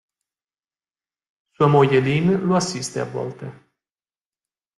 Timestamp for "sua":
1.51-1.67